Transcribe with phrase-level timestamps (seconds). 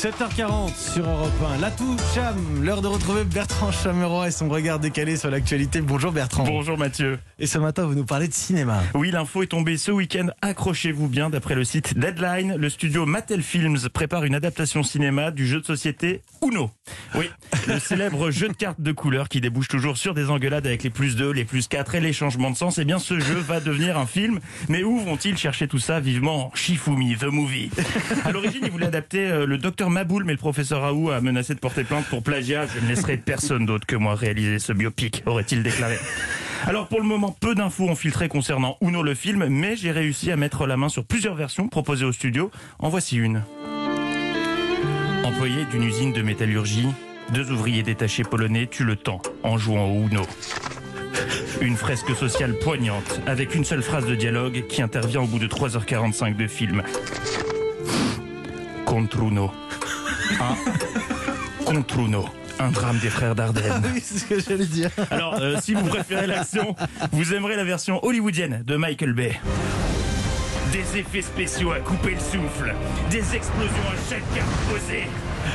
[0.00, 1.58] 7h40 sur Europe 1.
[1.58, 1.70] La
[2.14, 5.82] Cham, l'heure de retrouver Bertrand Chameroy et son regard décalé sur l'actualité.
[5.82, 6.44] Bonjour Bertrand.
[6.44, 7.18] Bonjour Mathieu.
[7.38, 8.82] Et ce matin, vous nous parlez de cinéma.
[8.94, 10.28] Oui, l'info est tombée ce week-end.
[10.40, 11.28] Accrochez-vous bien.
[11.28, 15.66] D'après le site Deadline, le studio Mattel Films prépare une adaptation cinéma du jeu de
[15.66, 16.70] société Uno.
[17.14, 17.28] Oui,
[17.68, 20.88] le célèbre jeu de cartes de couleurs qui débouche toujours sur des engueulades avec les
[20.88, 22.78] plus 2, les plus 4 et les changements de sens.
[22.78, 24.40] Eh bien, ce jeu va devenir un film.
[24.70, 27.70] Mais où vont-ils chercher tout ça vivement Shifumi, The Movie?
[28.24, 31.54] À l'origine, ils voulaient adapter euh, le docteur Maboul, mais le professeur Raoult a menacé
[31.54, 32.66] de porter plainte pour plagiat.
[32.66, 35.96] Je ne laisserai personne d'autre que moi réaliser ce biopic, aurait-il déclaré.
[36.66, 40.30] Alors pour le moment, peu d'infos ont filtré concernant Uno le film, mais j'ai réussi
[40.30, 42.50] à mettre la main sur plusieurs versions proposées au studio.
[42.78, 43.42] En voici une.
[45.24, 46.88] Employé d'une usine de métallurgie,
[47.32, 50.22] deux ouvriers détachés polonais tuent le temps en jouant au Uno.
[51.60, 55.46] Une fresque sociale poignante, avec une seule phrase de dialogue qui intervient au bout de
[55.46, 56.82] 3h45 de film.
[58.84, 59.50] Contre Uno.
[60.38, 60.54] Un
[61.64, 62.24] contre Uno.
[62.58, 63.82] Un drame des frères Dardenne.
[63.94, 64.90] Oui, c'est ce que j'allais dire.
[65.10, 66.74] Alors, euh, si vous préférez l'action,
[67.12, 69.40] vous aimerez la version hollywoodienne de Michael Bay.
[70.72, 72.74] Des effets spéciaux à couper le souffle,
[73.10, 75.06] des explosions à chaque carte posée,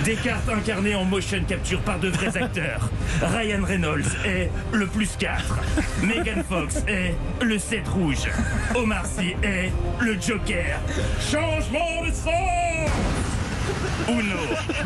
[0.04, 2.90] des cartes incarnées en motion capture par de vrais acteurs.
[3.22, 5.60] Ryan Reynolds est le plus 4,
[6.04, 8.28] Megan Fox est le 7 rouge,
[8.74, 10.80] Omar Sy est le Joker.
[11.32, 13.35] Changement de son
[14.08, 14.38] Uno,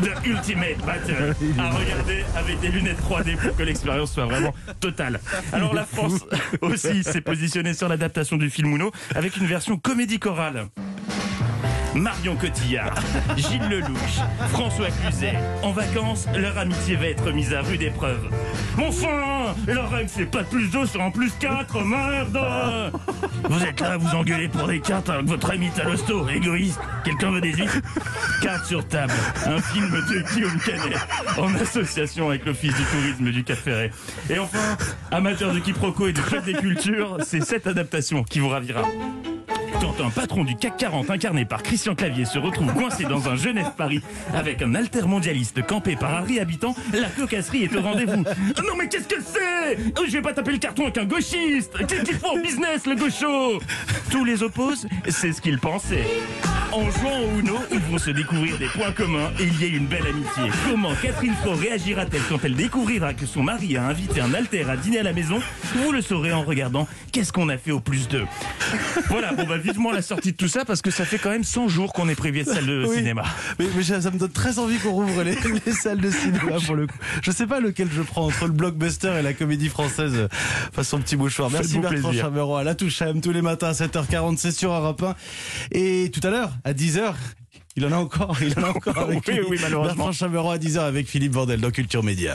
[0.02, 1.34] The Ultimate Battle.
[1.58, 5.20] À regarder avec des lunettes 3D pour que l'expérience soit vraiment totale.
[5.52, 6.24] Alors la France
[6.60, 10.68] aussi s'est positionnée sur l'adaptation du film Uno avec une version comédie chorale.
[11.94, 12.94] Marion Cotillard,
[13.36, 15.34] Gilles Lelouch, François Cluzet.
[15.62, 18.28] En vacances, leur amitié va être mise à rude épreuve.
[18.76, 22.38] Mon fin La règle, c'est pas de plus 2 sur un plus 4, merde
[23.48, 26.80] Vous êtes là à vous engueuler pour des cartes avec votre ami Talosto, égoïste.
[27.04, 27.80] Quelqu'un veut des huîtres
[28.40, 29.12] Cartes sur table,
[29.46, 30.96] un film de Guillaume Canet,
[31.38, 33.90] en association avec l'Office du tourisme du Cap Ferré.
[34.28, 34.76] Et enfin,
[35.10, 38.82] amateur de quiproquo et de fête des cultures, c'est cette adaptation qui vous ravira.
[40.00, 43.36] Quand un patron du CAC 40 incarné par Christian Clavier se retrouve coincé dans un
[43.36, 44.00] Genève-Paris
[44.32, 48.24] avec un altermondialiste campé par Harry Habitant, la cocasserie est au rendez-vous.
[48.66, 49.76] Non mais qu'est-ce que c'est?
[50.06, 52.94] Je vais pas taper le carton avec un gauchiste Qu'est-ce qu'il faut en business, le
[52.94, 53.60] gaucho?
[54.10, 56.06] Tous les opposent, c'est ce qu'ils pensaient.
[56.72, 59.76] En jouant au Uno, ils vont se découvrir des points communs et il y a
[59.76, 60.44] une belle amitié.
[60.70, 64.76] Comment Catherine Fro réagira-t-elle quand elle découvrira que son mari a invité un alter à
[64.76, 65.40] dîner à la maison?
[65.74, 68.24] Vous le saurez en regardant Qu'est-ce qu'on a fait au plus 2
[69.08, 71.42] Voilà, bon bah vivement la sortie de tout ça parce que ça fait quand même
[71.42, 72.96] 100 jours qu'on est privé de salle de Oui.
[72.98, 73.24] cinéma.
[73.58, 75.36] Mais, mais ça ça me donne très envie qu'on rouvre les,
[75.66, 76.96] les salles de cinéma pour le coup.
[77.22, 80.28] Je sais pas lequel je prends entre le blockbuster et la comédie française euh,
[80.72, 81.50] façon petit mouchoir.
[81.50, 82.12] Merci Bertrand.
[82.12, 82.62] Chameroy.
[82.62, 85.14] La touche M tous les matins à 7h40, c'est sur Europe 1.
[85.72, 87.14] Et tout à l'heure, à 10h,
[87.76, 90.10] il en a encore, il en a encore avec Oui, oui, malheureusement.
[90.10, 92.28] Bertrand à 10h avec Philippe Vandel dans Culture Média.